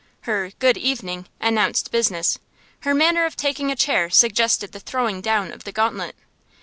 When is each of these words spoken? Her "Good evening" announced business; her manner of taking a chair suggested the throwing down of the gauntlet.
Her 0.21 0.51
"Good 0.57 0.77
evening" 0.79 1.27
announced 1.39 1.91
business; 1.91 2.39
her 2.79 2.93
manner 2.95 3.23
of 3.25 3.35
taking 3.35 3.69
a 3.69 3.75
chair 3.75 4.09
suggested 4.09 4.71
the 4.71 4.79
throwing 4.79 5.21
down 5.21 5.51
of 5.51 5.63
the 5.63 5.71
gauntlet. 5.71 6.15